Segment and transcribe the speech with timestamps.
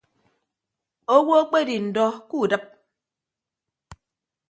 [1.15, 2.65] Owo akpedi ndọ kudịp.